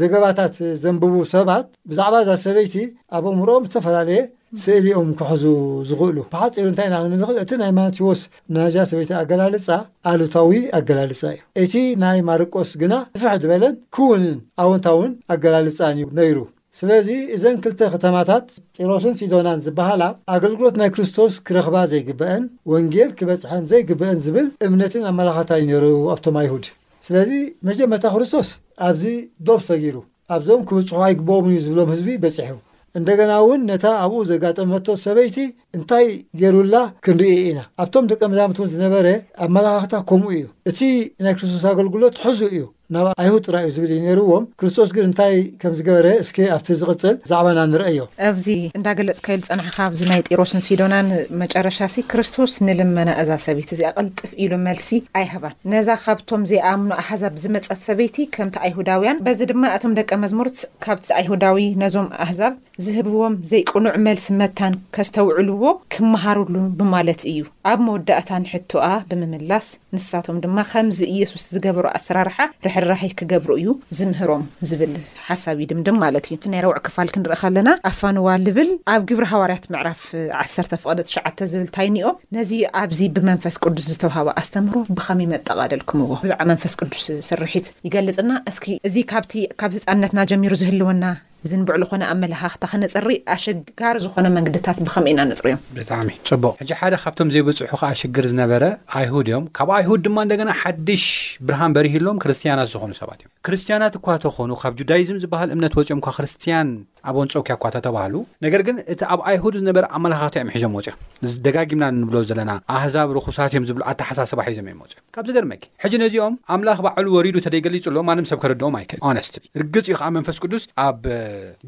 [0.00, 2.74] ዘገባታት ዘንብቡ ሰባት ብዛዕባ እዛ ሰበይቲ
[3.16, 4.20] ኣብ ኦምሮኦም ዝተፈላለየ
[4.60, 5.44] ስእሊኦም ክሕዙ
[5.88, 8.20] ዝኽእሉ ብሓፂሩ እንታይ ኢናንምልክል እቲ ናይ ማቲዎስ
[8.54, 9.66] ናጃ ሰበይቲ ኣገላልፃ
[10.10, 16.38] ኣሉታዊ ኣገላልፃ እዩ እቲ ናይ ማርቆስ ግና ፍሕ ዝበለን ክውንን ኣወንታእውን ኣገላልፃንዩ ነይሩ
[16.78, 18.46] ስለዚ እዘን ክልተ ከተማታት
[18.78, 20.02] ጢሮስን ሲዶናን ዝበሃላ
[20.34, 26.66] ኣገልግሎት ናይ ክርስቶስ ክረኽባ ዘይግበአን ወንጌል ክበፅሐን ዘይግበአን ዝብል እምነትን ኣመላኽታ እዩ ነይሩ ኣብቶም ኣይሁድ
[27.08, 27.30] ስለዚ
[27.70, 28.50] መጀመርታ ክርስቶስ
[28.88, 29.04] ኣብዚ
[29.48, 29.96] ዶብ ሰጊሩ
[30.36, 32.54] ኣብዞም ክብፅሑ ኣይግብኦምን እዩ ዝብሎም ህዝቢ በፂሑ
[32.98, 35.36] እንደገና እውን ነታ አብኡ ዘጋጠመቶ ሰበይቲ
[35.76, 36.06] እንታይ
[36.40, 36.74] ገሩላ
[37.04, 39.06] ክንሪኢ ኢና ኣብቶም ደቀ መዛምትእውን ዝነበረ
[39.44, 40.80] ኣ መላካክታት ከምኡ እዩ እቲ
[41.26, 42.62] ናይ ክርስቶስ ኣገልግሎት ሕዙ እዩ
[42.94, 48.00] ናብ ኣይሁድ ራዩ ዝብልዩ ነርዎም ክርስቶስ ግን እንታይ ከምዝገበረ ስ ኣብቲ ዝቅፅል ዛዕባና ንርአ ዮ
[48.28, 48.46] ኣዚ
[48.78, 54.90] እንዳገለፅ ከሉ ፀንሕካናይ ጢሮስ ንሲዶና ን መጨረሻሲ ክርስቶስ ንልመና እዛ ሰበይቲ እዚ ኣቅልጥፍ ኢሉ መልሲ
[55.20, 61.08] ኣይሃባን ነዛ ካብቶም ዘይኣምኑ ኣሕዛብ ዝመፀት ሰበይቲ ከምቲ ኣይሁዳውያን በዚ ድማ እቶም ደቀ መዝሙርት ካብቲ
[61.20, 62.52] ኣይሁዳዊ ነዞም ኣሕዛብ
[62.86, 65.48] ዝህብዎም ዘይቅኑዕ መልሲ መታን ከዝተውዕሉ
[65.94, 67.40] ክመሃሩሉ ብማለት እዩ
[67.70, 74.92] ኣብ መወዳእታ ንሕቱኣ ብምምላስ ንስሳቶም ድማ ከምዚ ኢየሱስ ዝገበሩ ኣሰራርሓ ርሕርራሒ ክገብሩ እዩ ዝምህሮም ዝብል
[75.28, 79.66] ሓሳብ ድምድም ማለት እዩ እ ናይ ረዊዕ ክፋል ክንርኢ ከለና ኣፋንዋ ልብል ኣብ ግብሪ ሃዋርያት
[79.74, 80.02] ምዕራፍ
[80.46, 82.50] 1 ፍቐደሸዓ ዝብል ታይኒኦ ነዚ
[82.82, 88.58] ኣብዚ ብመንፈስ ቅዱስ ዝተውሃወ ኣስተምህሮ ብከመይ መጠቓደልኩም ዎ ብዛዕ መንፈስ ቅዱስ ስርሒት ይገልፅና እስ
[88.90, 89.28] እዚ ብ
[89.62, 91.04] ካብ ህፃነትና ጀሚሩ ዝህልወና
[91.50, 95.98] ዝንብዕሉ ኮነ ኣብ መላካክታ ክነፅሪእ ኣሸጋር ዝኮነ መንግድታት ብከመይ ኢናነፅር እዮም ብጣዕ
[96.30, 98.64] ፅቡቅ ሕዚ ሓደ ካብቶም ዘይበፅሑ ከ ሽግር ዝነበረ
[99.00, 101.06] ኣይሁድ እዮም ካብ ኣይሁድ ድማ ንደና ሓድሽ
[101.48, 106.68] ብርሃን በሪህሎም ክርስቲያናት ዝኮኑ ሰባት እዮም ክርስቲያናት እኳ ተኮኑ ካብ ጁዳይዝም ዝበሃል እምነት ወፅኦም ክርስቲያን
[107.10, 110.98] ኣብን ፀኪያ እኳ ቶ ተባሃሉ ነገር ግን እቲ ኣብ ኣይሁድ ዝነበረ ኣመላካክቲ ዮም ሒዞም ወፅዮም
[111.32, 116.78] ዝደጋጊምና ንብሎ ዘለና ኣሕዛብ ርኩሳት እዮም ዝብሉ ኣተሓሳስባ ሒዞም እዮም ወፅዮም ካብዚገርመኪ ሕጂ ነዚኦም ኣምላኽ
[116.86, 121.00] በዕሉ ወሪዱ ተደይገሊጹ ኣሎ ማም ሰብ ከርድኦም ኣይክእል ኣነስት ርግፅ ዩ ከዓ መንፈስ ቅዱስ ኣብ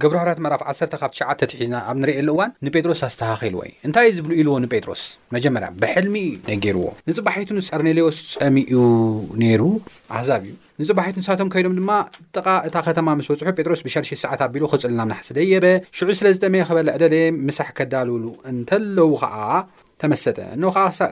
[0.05, 5.03] ግብርህራት መራፍ ዓ ካብ ትሽዓትሒዝና ኣብ ንርእየሉ እዋን ንጴጥሮስ ኣስተኻኺሉ ወዩ እንታይ ዝብሉ ኢልዎ ንጴጥሮስ
[5.39, 6.17] መጀመርያ ብሕልሚ
[6.53, 8.75] ነገይርዎ ንፅባሒቱ ንስ ኣርኔሌዎስ ፀሚኡ
[9.43, 9.63] ነይሩ
[10.17, 11.91] ኣህዛብ እዩ ንፅባሒቱ ንሳቶም ከይዶም ድማ
[12.37, 15.67] ጥቓ እታ ከተማ ምስ በፅሑ ጴጥሮስ ብሸር0 ሰዓት ኣቢሉ ክፅል ና ምናሕሲ ደየበ
[15.99, 17.15] ሽዑ ስለዝጠመየ ክበለዕደለ
[17.49, 19.37] ምሳሕ ከዳልውሉ እንተለዉ ከዓ
[20.03, 20.65] ተመሰጠ እነ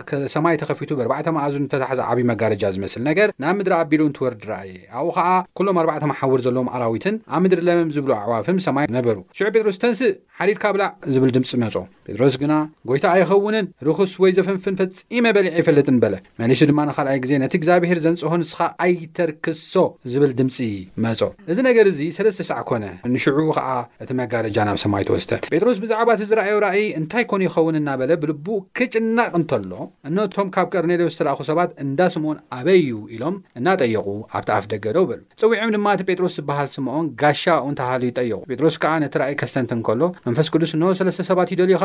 [0.08, 5.06] ከዓሰማይ ተኸፊቱ ብባዕ ማእዙን ተታሓዘ ዓብዪ መጋደጃ ዝመስል ነገር ናብ ምድሪ ኣቢሉ ንትወርድ ርኣየ ኣኡ
[5.18, 5.28] ከዓ
[5.60, 10.12] ኩሎም ኣባዕተ ማሓውር ዘለዎም ኣራዊትን ኣብ ምድሪ ለመም ዝብሉ ኣዕዋፍም ሰማይ ነበሩ ሽዑ ጴጥሮስ ተንስእ
[10.40, 11.74] ሓሪድካ ብላዕ ዝብል ድምፂ መፁ
[12.06, 12.52] ጴጥሮስ ግና
[12.88, 14.94] ጎይታ ኣይኸውንን ርክስ ወይ ዘፍንፍን ፈፂ
[15.30, 19.74] ኣበሊዕ ይፈለጥን በለ መሊሽ ድማ ንኻልኣይ ግዜ ነቲ እግዚኣብሔር ዘንጽሆን ንስኻ ኣይተርክሶ
[20.12, 20.58] ዝብል ድምፂ
[21.04, 21.20] መጾ
[21.52, 23.68] እዚ ነገር እዚ ሰለስተ ሰዕ ኮነ ንሽዑ ከዓ
[24.04, 28.48] እቲ መጋደጃ ናብ ሰማይትወስተ ጴጥሮስ ብዛዕባ እቲ ዝረእዮ ራእይ እንታይ ኮኑ ይኸውን እናበለ ብልቡ
[28.80, 29.70] ክጭናቕ እንተሎ
[30.10, 34.06] እነቶም ካብ ቆርኔሌዎስ ዝተላኣኹ ሰባት እንዳ ስምዖን ኣበይ ዩ ኢሎም እናጠየቑ
[34.40, 38.40] ኣብቲ ኣፍ ደገዶ በሉ ፀዊዖም ድማ እቲ ጴጥሮስ ዝበሃል ስምዖን ጋሻ ኡ እንተባህሉ ዩ ይጠየቁ
[38.52, 41.82] ጴጥሮስ ከዓ ነቲ ራእይ ከስተንቲ ከሎ መንፈስ ቅዱስ እንሆ ሰለስተ ሰባት ይደልዩኻ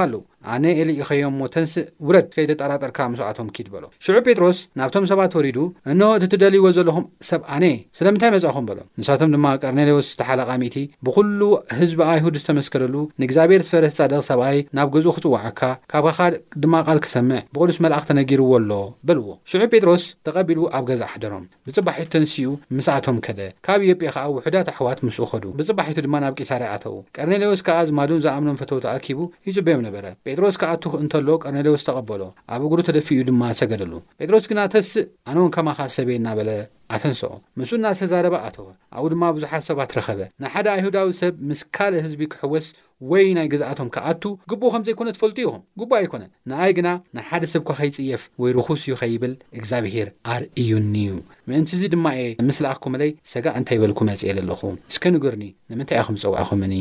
[0.54, 5.58] ኣነ ኢሊ ኢኸዮም እሞ ተንስእ ውረድ ከይተጣራጠርካ ምስዋዕቶም ኪድ በሎ ሽዑብ ጴጥሮስ ናብቶም ሰባት ተወሪዱ
[5.92, 7.66] እንሆ እቲ እትደልይዎ ዘለኹም ሰብ ኣነ
[7.98, 10.76] ስለምንታይ መጽእኹም በሎም ንሳቶም ድማ ቀርኔሌዎስ ተሓለቓ ሚእቲ
[11.08, 11.42] ብዅሉ
[11.80, 15.62] ህዝቢ ኣይሁድ ዝተመስከረሉ ንእግዚኣብሔር ዝፈረ ፃደቕ ሰብኣይ ናብ ገዝኡ ክጽዋዓካ
[15.94, 16.20] ካብ ካኻ
[16.66, 18.72] ድማ ቓል ክሰምዕ ብቅዱስ መልኣኽ ተነጊርዎ ኣሎ
[19.10, 24.68] በልዎ ሽዑብ ጴጥሮስ ተቐቢሉ ኣብ ገዛ ኣሕደሮም ብፅባሒቱ ተንስኡ ምስኣቶም ከደ ካብ ኢዮጲ ከዓ ውሕዳት
[24.76, 29.84] ኣሕዋት ምስኡ ኸዱ ብፅባሒቱ ድማ ናብ ቂሳሪ ኣተው ቀርኔሌዎስ ከዓ ዝማዱን ዝኣምኖም ፈተው ተኣኪቡ ይፅበዮም
[29.90, 32.22] ነብር ጴጥሮስ ከኣቱኽ እንተሎ ቆርኔሌዎስ ተቐበሎ
[32.56, 36.50] ኣብ እግሩ ተደፊእኡ ድማ ሰገደሉ ጴጥሮስ ግና ተስእ ኣነ ወን ከማኻ ሰበ እና በለ
[36.96, 41.62] ኣተንስዖ ምስ ና ሰተዛደባ ኣተወ ኣኡ ድማ ብዙሓት ሰባት ረኸበ ናይ ሓደ ኣይሁዳዊ ሰብ ምስ
[41.78, 42.68] ካልእ ህዝቢ ክሕወስ
[43.12, 47.44] ወይ ናይ ገዛኣቶም ከኣቱ ግቡኡ ከም ዘይኮነ ትፈልጡ ኢኹም ግቡ ኣይኮነን ንኣይ ግና ናይ ሓደ
[47.54, 51.12] ሰብኳ ከይጽየፍ ወይ ርኩስ እዩ ኸይብል እግዚኣብሄር ኣርእዩኒዩ
[51.50, 56.18] ምእንቲ ዙ ድማ እየ ምስሊ ኣኽኩመለይ ሰጋእ እንታይ ይበልኩ መጽእ ዘለኹን እስኪ ንገርኒ ንምንታይ እኢኹም
[56.24, 56.74] ዝፀዋዕኹምኒ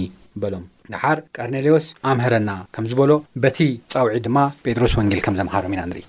[0.42, 3.12] በሎም ድሓር ቀርኔሌዎስ ኣምህረና ከም ዝበሎ
[3.44, 3.58] በቲ
[3.94, 6.04] ፃውዒ ድማ ጴድሮስ ወንጌል ከም ዘምሃሮም ኢና ንርኢ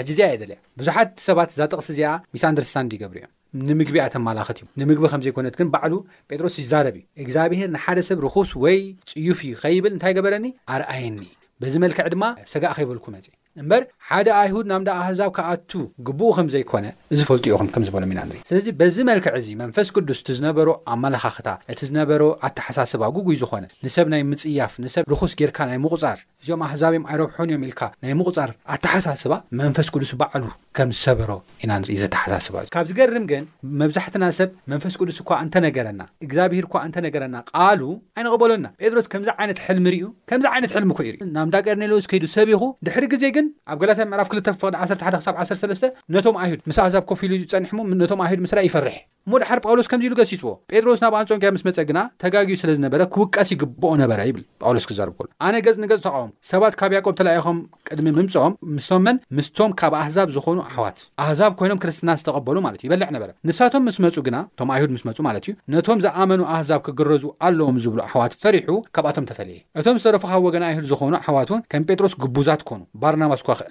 [0.00, 3.32] ሕጂ እዚኣ የደለያ ብዙሓት ሰባት እዛ ጥቕሲ እዚኣ ሚስ ኣንድርስሳንዲ ይገብር እዮም
[3.68, 5.94] ንምግቢ ኣተመላኽት እዩ ንምግቢ ከም ዘይኮነት ግን ባዕሉ
[6.30, 8.78] ጴጥሮስ ይዛረብ እዩ እግዚኣብሔር ንሓደ ሰብ ርኩስ ወይ
[9.12, 11.18] ፅዩፍ ዩ ኸይብል እንታይ ገበረኒ ኣርአየኒ
[11.60, 12.22] በዝ መልክዕ ድማ
[12.54, 13.26] ሰጋእ ኸይበልኩ መጽ
[13.60, 15.72] እምበር ሓደ ኣይሁድ ናምዳ ኣህዛብ ካ ኣቱ
[16.06, 21.48] ግቡኡ ከምዘይኮነ እዝፈልጡኡኹም ከምዝበሎም ኢና ንርኢ ስለዚ በዚ መልክዕ እዚ መንፈስ ቅዱስ እቲ ዝነበሮ ኣመላካክታ
[21.72, 27.04] እቲ ዝነበሮ ኣተሓሳስባ ጉጉይ ዝኾነ ንሰብ ናይ ምፅያፍ ንሰብ ርኩስ ጌርካ ናይ ምቁፃር እዚኦም ኣሕዛብእዮም
[27.10, 30.46] ኣይረብሑን እዮም ኢልካ ናይ ምቁፃር ኣተሓሳስባ መንፈስ ቅዱስ በዕሉ
[30.78, 31.30] ከም ዝሰበሮ
[31.62, 33.44] ኢና ንርኢ ዘተሓሳስባ እዩ ካብ ዝገርም ግን
[33.84, 37.82] መብዛሕትና ሰብ መንፈስ ቅዱስ እኳ እንተነገረና እግዚኣብሄር እኳ እንተነገረና ቃሉ
[38.16, 42.62] ኣይነቕበሎና ጴጥሮስ ከምዚ ዓይነት ሕልሚ ርዩ ከምዚ ዓይነት ሕልሚ ኮ ዩ ናምዳ ቀርኔሎዎስ ከይዱ ሰቢኹ
[42.88, 43.36] ድሕሪ ግዜግ
[43.70, 48.58] ኣብ ገላታ ምዕራፍ ክቅ 1ሓሳ13 ነቶም ኣይሁድ ምስ ኣህዛብ ኮፍ ኢሉ ይፀኒሕሞ ነቶም ኣይሁድ ምስራ
[48.68, 48.96] ይፈርሕ
[49.30, 53.90] ሞ ድሓር ጳውሎስ ከምዚኢሉ ገሲፅዎ ጴጥሮስ ናብ ኣንጾንኪያ ምስ መፀ ግና ተጋጊዩ ስለዝነበረ ክውቀስ ይግብኦ
[54.02, 55.12] ነበረ ይብል ጳውሎስ ክዘርብ
[55.46, 57.58] ኣነ ገፅ ንገጽ ተቃወም ሰባት ካብ ያቆብ ተለኣይኹም
[57.90, 63.08] ቅድሚ ምምፅኦም ምስቶመን ምስቶም ካብ ኣህዛብ ዝኾኑ ኣሕዋት ኣህዛብ ኮይኖም ክርስትና ዝተቐበሉ ማለት እዩ ይበልዕ
[63.16, 67.24] ነበረ ንሳቶም ምስ መፁ ግና እም ኣይሁድ ምስ መፁ ማለት እዩ ነቶም ዝኣመኑ ኣህዛብ ክግረዙ
[67.48, 71.86] ኣለዎም ዝብሉ ኣሕዋት ፈሪሑ ካብኣቶም ተፈለየ እቶም ዝተረፉ ካብ ወገና ኣይድ ዝኾኑ ኣሕዋት እውን ከም
[71.90, 72.80] ጴጥሮስ ግቡዛት ኮኑ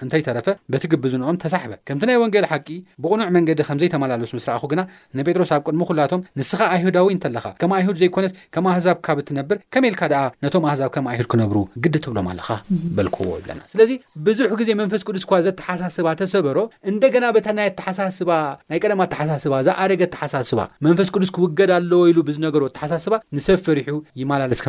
[0.05, 2.67] እንይተረፈ በቲግብዝንኦም ተሳሕፈ ከምቲ ናይ ወንጌል ሓቂ
[3.03, 4.81] ብቁኑዕ መንገዲ ከምዘይተመላለሱ ምስራኹ ግና
[5.19, 10.01] ንጴጥሮስ ኣብ ቅድሚ ኩላቶም ንስካ ኣይሁዳወ እተለካ ከም ኣይሁድ ዘይኮነት ከም ኣህዛብ ካብ እትነብር ከመልካ
[10.45, 13.91] ነቶም ኣህዛብ ከም ኣይሁድ ክነብሩ ግዲ ትብሎም ኣለዎስለዚ
[14.27, 16.57] ብዙሕ ግዜ መንፈስ ቅዱስ ኳ ዘተሓሳስባ ተሰበሮ
[16.91, 18.31] እንደና ታ ናይ ኣሓሳስባ
[18.73, 24.59] ናይ ቀማ ተሓሳስባ ዝደገ ተሓሳስባ መንፈስ ቅዱስ ክውገድ ኣለዎ ኢሉ ብዝነገሮ ሓሳስባ ንሰብ ፈሪሑ ይስ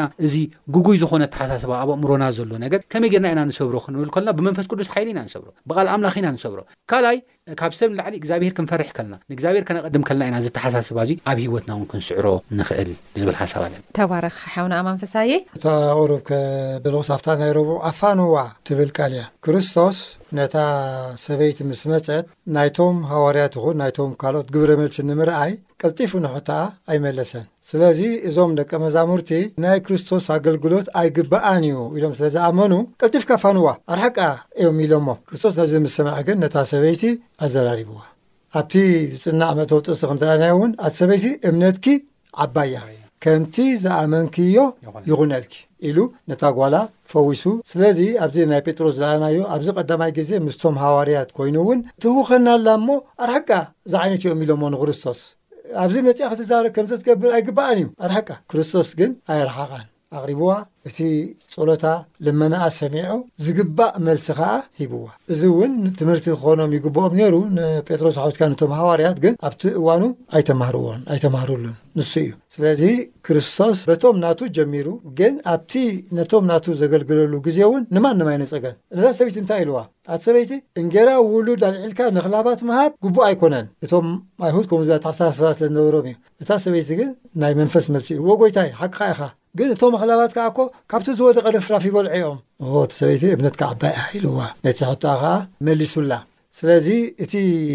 [0.00, 0.34] ና እዚ
[0.74, 4.88] ጉጉይ ዝኾነ ተሓሳስባ ኣብ ኣእምሮና ዘሎ ነገር ከመይ ጌርና ኢና ንሰብሮ ክንብል ከልና ብመንፈስ ቅዱስ
[4.94, 6.58] ሓይሊ ኢና ንሰብሮ ብቓል ኣምላኽ ኢና ንሰብሮ
[6.92, 7.18] ካልኣይ
[7.60, 11.86] ካብ ሰብ ንላዕሊ እግዚኣብሄር ክንፈርሕ ከልና ንእግዚኣብሄር ከነቐድም ከለና ኢና ዝተሓሳስባ እዙ ኣብ ሂወትና ውን
[11.92, 12.26] ክንስዕሮ
[12.58, 18.34] ንክእል ዝብል ሓሳብ ለ ተባረካሓና ኣማንፈሳየ እታቁሩብ ከበልኩስፍታ ናይ ረቡ ኣፋንዋ
[18.70, 19.98] ትብል ቃል እያ ክርስቶስ
[20.38, 20.56] ነታ
[21.26, 22.26] ሰበይቲ ምስ መፅት
[22.56, 25.52] ናይቶም ሃዋርያት ኹን ናይቶም ካልኦት ግብረ መልሲ ንምርኣይ
[25.86, 26.58] ቀልጢፍ ንሑትኣ
[26.90, 29.30] ኣይመለሰን ስለዚ እዞም ደቀ መዛሙርቲ
[29.64, 34.18] ናይ ክርስቶስ ኣገልግሎት ኣይግባኣን እዩ ኢሎም ስለ ዝኣመኑ ቀልጢፍካፋኑዋ ኣርሓቃ
[34.60, 37.02] እዮም ኢሎሞ ክርስቶስ ነዚ ምስ ሰማዐ ግን ነታ ሰበይቲ
[37.46, 37.98] ኣዘራሪብዋ
[38.60, 38.74] ኣብቲ
[39.14, 41.86] ዝፅናዕ ዓመቶጥርሲ ክምዘረኣናዮ ውን ኣቲ ሰበይቲ እምነትኪ
[42.46, 42.80] ዓባያ
[43.26, 44.56] ከምቲ ዝኣመንክዮ
[45.10, 45.52] ይኹነልኪ
[45.88, 45.98] ኢሉ
[46.30, 46.74] ነታ ጓላ
[47.12, 52.98] ፈዊሱ ስለዚ ኣብዚ ናይ ጴጥሮስ ዝለኣኣናዩ ኣብዚ ቀዳማይ ግዜ ምስቶም ሃዋርያት ኮይኑ እውን እትህውኸናኣላ ሞ
[53.24, 53.50] ኣርሓቃ
[53.86, 55.20] እዛ ዓይነት እዮም ኢሎሞ ንክርስቶስ
[55.84, 59.84] ኣብዚ መፂ ክትዛር ከምዚ ትገብል ኣይግባኣን እዩ ኣድሓቃ ክርስቶስ ግን ኣየረሓቓል
[60.16, 60.50] ኣቅሪብዋ
[60.88, 60.98] እቲ
[61.52, 61.84] ጸሎታ
[62.26, 63.04] ልመናኣ ሰሚዖ
[63.44, 64.48] ዝግባእ መልሲ ከዓ
[64.78, 70.02] ሂብዋ እዚ እውን ትምህርቲ ክኾኖም ይግብኦም ነሩ ንጴጥሮስ ሓወትካ ነቶም ሃዋርያት ግን ኣብቲ እዋኑ
[70.38, 72.82] ኣይተማህርዎን ኣይተማህርሉን ንሱ እዩ ስለዚ
[73.26, 74.88] ክርስቶስ በቶም ናቱ ጀሚሩ
[75.20, 75.72] ግን ኣብቲ
[76.18, 79.80] ነቶም ናቱ ዘገልግለሉ ግዜ እውን ንማን ንማይነፀገን ነታ ሰበይቲ እንታይ ኢልዋ
[80.14, 84.08] ኣቲ ሰበይቲ እንጌራ ውሉድ ኣልዒልካ ንኽላባት ምሃብ ጉቡእ ኣይኮነን እቶም
[84.48, 87.10] ኣይሁድ ከምኡ ተሓሳፈ ስለዝነበሮም እዩ እታ ሰበይቲ ግን
[87.44, 89.22] ናይ መንፈስ መልሲ እዩ ወጎይታዩ ሓቂካ ኢኻ
[89.58, 90.58] ግን እቶም ኣኽላባት ከኣኮ
[90.90, 92.38] ካብቲ ዝወደ ቀደፍራፊ ይበልዐ ኦም
[92.86, 95.22] እቲሰበይቲ እምነትካ ኣባያ ሂልዋ ነቲ ክት ከዓ
[95.66, 96.12] መሊሱላ
[96.58, 96.88] ስለዚ
[97.24, 97.32] እቲ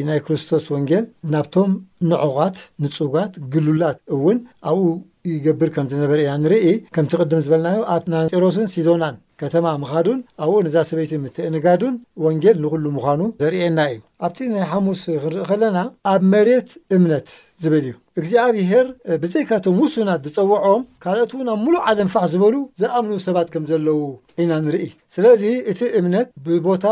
[0.10, 1.72] ናይ ክርስቶስ ወንጌል ናብቶም
[2.10, 4.38] ንዕቓት ንፁጋት ግሉላት እውን
[4.72, 4.84] ኣብኡ
[5.32, 11.12] ይገብር ከምዝነበረ እያ ንርኢ ከምቲ ቅድም ዝበልናዮ ኣብ ናጢሮስን ሲዶናን ከተማ ምኻዱን ኣብኡ ነዛ ሰበይቲ
[11.26, 15.78] ምትእንጋዱን ወንጌል ንኩሉ ምዃኑ ዘርእየና እዩ ኣብቲ ናይ ሓሙስ ክንርኢ ከለና
[16.14, 17.28] ኣብ መሬት እምነት
[17.64, 18.88] ዝብል እዩ እግዚኣብሄር
[19.24, 24.00] ብዘይካቶም ውስና ዝፀውዖም ካልኦት ውን ኣብ ሙሉእ ዓለም ፋሕ ዝበሉ ዘኣምኑ ሰባት ከም ዘለው
[24.44, 26.86] ኢና ንርኢ ስለዚ እቲ እምነት ብቦታ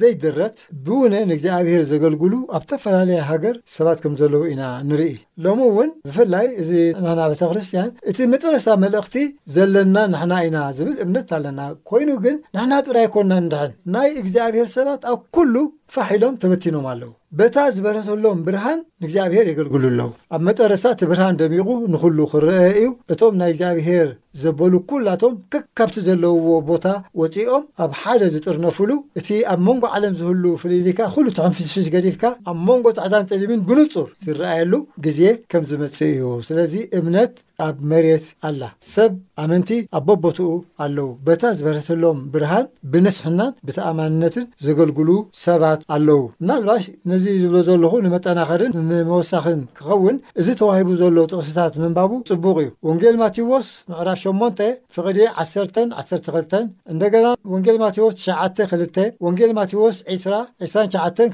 [0.00, 5.14] ዘይደረት ብእውነ ንእግዚኣብሄር ዘገልግሉ ኣብ ዝተፈላለዩ ሃገር ሰባት ከም ዘለው ኢና ንርኢ
[5.46, 6.70] ሎሚ እውን ብፍላይ እዚ
[7.04, 9.16] ንሕና ቤተ ክርስትያን እቲ መጥረሳ መልእኽቲ
[9.56, 11.60] ዘለና ንሕና ኢና ዝብል እምነት ኣለና
[11.92, 15.54] ኮይኑ ግን ንሕና ጥራ ኣይኮንና ንድሕን ናይ እግዚኣብሄር ሰባት ኣብ ኩሉ
[15.96, 21.68] ፋሕ ኢሎም ተበቲኖም ኣለዉ በታ ዝበረተሎም ብርሃን ንእግዚኣብሔር የገልግሉ ኣለዉ ኣብ መጠረሳ እቲ ብርሃን ደሚቑ
[21.92, 24.08] ንኹሉ ክረአ እዩ እቶም ናይ እግዚኣብሔር
[24.40, 26.86] ዘበሉ ኩላቶም ክካብቲ ዘለውዎ ቦታ
[27.20, 28.90] ወፂኦም ኣብ ሓደ ዝጥርነፍሉ
[29.20, 34.72] እቲ ኣብ መንጎ ዓለም ዝህሉ ፍልልካ ኩሉ ትሑምፍስፊስ ገዲልካ ኣብ መንጎ ፃዕዳን ፅልምን ብንፁር ዝረኣየሉ
[35.06, 35.20] ግዜ
[35.52, 37.34] ከም ዝመፅ እዩ ስለዚ እምነት
[37.66, 40.48] ኣብ መሬት ኣላ ሰብ ኣመንቲ ኣበቦትኡ
[40.84, 45.08] ኣለዉ በታ ዝበረተሎም ብርሃን ብነስሕናን ብተኣማንነትን ዘገልግሉ
[45.44, 46.18] ሰባት ኣለዉ
[46.50, 53.18] ናልባሽ ነዚ ዝብሎ ዘለኹ ንመጠናኸርን ንመወሳኽን ክኸውን እዚ ተዋሂቡ ዘሎ ጥቕስታት ምንባቡ ፅቡቅ እዩ ወንጌል
[53.22, 56.56] ማቴዎስ መዕራ 8 ፍقዲ 1 12
[56.92, 61.26] እንደ ገና ወንጌል ማቴዎስ 9 2 ወንጌል ማቴዎስ 2 29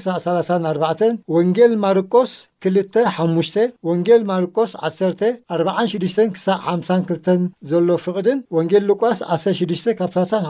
[0.51, 3.49] 3 ወንጌል ማርቆስ ክሓሽ
[3.89, 5.21] ወንጌል ማልቆስ 1
[5.55, 10.41] 46ሽ ክሳዕ 52 ዘሎ ፍቕድን ወንጌል ሉቃስ 16ብ ታ5ሳዕ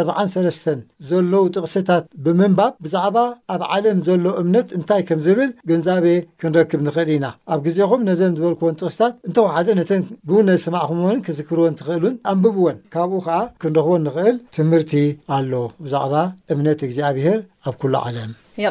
[0.00, 0.68] 43
[1.10, 3.16] ዘለው ጥቕስታት ብምንባብ ብዛዕባ
[3.54, 6.06] ኣብ ዓለም ዘሎ እምነት እንታይ ከም ዝብል ገንዛቤ
[6.42, 12.78] ክንረክብ ንኽእል ኢና ኣብ ግዜኹም ነዘን ዝበልክዎን ጥቕስታት እንተወሓደ ነተን ብእን ነዚስማዕኹምንን ክዝክርወን ትኽእሉን ኣንብብዎን
[12.96, 14.92] ካብኡ ከዓ ክንረኽቦ ንኽእል ትምህርቲ
[15.38, 15.52] ኣሎ
[15.86, 16.14] ብዛዕባ
[16.56, 17.38] እምነት እግዚኣብሄር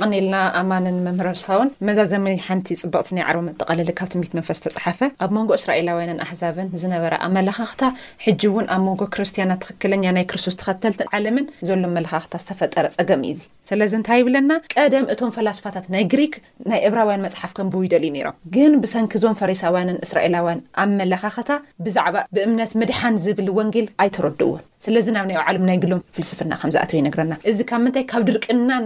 [0.02, 5.50] ቀኒልና ኣማንን መምህርኣስፋውን መዛዘሚ ሓንቲ ፅበቅቲ ናይ ዓር መጠቃለለ ካብ ትት መንፈስ ዝተፅሓፈ ኣብ መንጎ
[5.60, 7.84] እስራኤላውያንን ኣሕዛብን ዝነበረ ኣመላካክታ
[8.26, 13.40] ሕጂ እውን ኣብ መንጎ ክርስትያናት ትክክለኛ ናይ ክርስቶስ ተኸተልትን ዓለምን ዘሎም መላካክታ ዝተፈጠረ ፀገም እዩ
[13.72, 16.34] ስለዚ እንታይ ይብለና ቀደም እቶም ፈላስፋታት ናይ ግሪክ
[16.72, 21.52] ናይ ዕብራውያን መፅሓፍ ከም ብውይደልእዩ ሮም ግን ብሰንኪ ዞም ፈሪሳውያንን እስራኤላውያን ኣመላካኽታ
[21.88, 25.06] ብዛዕባ ብእምነት ምድሓን ዝብል ወንጌል ኣይተረድውንስለብ
[25.58, 26.20] ሎምሎፍ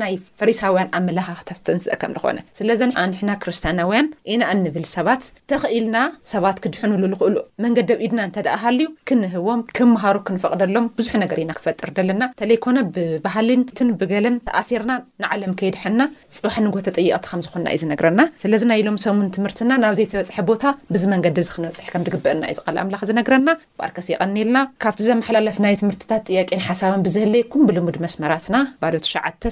[0.04, 5.98] ናይ ፈሪሳውያን ኣመላካክታት ዝተንስአ ከም ንኾነ ስለዚ ኣንሕና ክርስትያናውያን ኢና እንብል ሰባት ተኽኢልና
[6.34, 7.36] ሰባት ክድሕንብሉ ዝኽእሉ
[7.66, 12.78] መንገዲ ኣብኢድና እንተ ደኣ ሃል ዩ ክንህቦም ክምሃሩ ክንፈቕደሎም ብዙሕ ነገር ኢና ክፈጥር ደለና ንተለይኮነ
[12.96, 14.92] ብባህሊንትን ብገለን ተኣሲርና
[15.24, 16.02] ንዓለም ከይድሐና
[16.38, 21.04] ፅዋሕ ንጎተ ጠይቕቲ ከም ዝኹንና እዩ ዝነግረና ስለዚ ናይኢሎም ሰሙን ትምህርትና ናብ ዘይተበፅሐ ቦታ ብዚ
[21.16, 25.76] መንገዲ እዚ ክንበፅሕ ከም ግበአና እዩ ዚ ል ኣምላኽ ዝነግረና ባኣርከስ ይቀኒልና ካብቲ ዘመሓላለፍ ናይ
[25.82, 28.86] ትምህርትታት ጥያቄን ሓሳብን ብዝህለይኩም ብልሙድ መስመራትና ባ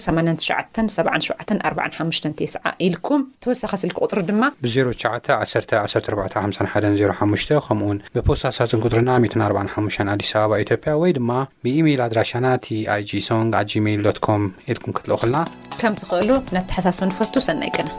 [0.08, 2.54] 8 7745 ቴስ
[2.88, 11.30] ኢልኩም ተወሳኺ ስልክ ቁፅሪ ድማ ብ0991145105 ከምኡውን ብፖስታሳትን ቅድርና 145 ኣዲስ ኣበባ ኢትዮጵያ ወይ ድማ
[11.66, 12.68] ብኢሜል ኣድራሻና ቲ
[13.04, 14.42] ይጂሶንግ ኣ ጂሜል ዶኮም
[14.74, 15.36] ኢልኩም ክትልልና
[15.82, 17.90] ከም ትኽእሉ ነተሓሳስብ ንፈቱ ሰናይከና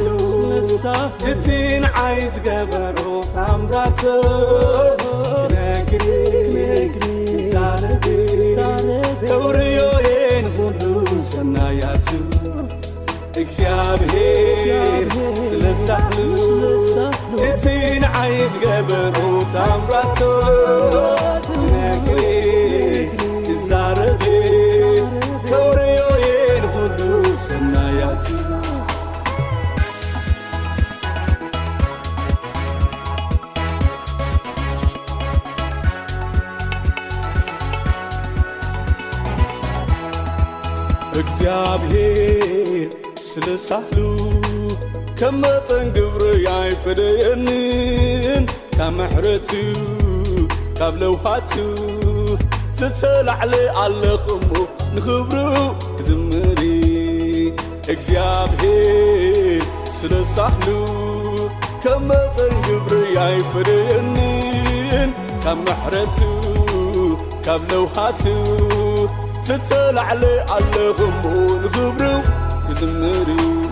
[0.00, 0.08] وርዮ
[10.06, 11.02] የንሉ
[11.52, 12.08] ናያت
[13.42, 14.14] እكብሄ
[17.62, 19.16] ቲን ይዝገበሩ
[20.94, 21.15] ራ
[41.20, 42.88] እግዚኣብሔር
[43.28, 43.96] ስለሳሉ
[45.20, 48.44] ከም መጠን ግብሪ ያይፈደየኒን
[48.76, 49.74] ካብ መሕረትዩ
[50.78, 51.52] ካብ ለውሃት
[52.78, 54.50] ዝተላዕሊ ኣለኽሙ
[54.94, 55.40] ንኽብሩ
[55.98, 56.62] ክዝምሪ
[57.94, 59.62] እግዚኣብሔር
[59.98, 60.66] ስለሳሉ
[61.84, 65.12] ከም መጠን ግብሪ ያይ ፈደየኒን
[65.46, 66.28] ካብ መሕረትዩ
[67.46, 68.84] ካብ ለውሃትዩ
[69.50, 72.20] لتسلعلي قلهم بقنزبرو
[72.68, 73.65] وزمر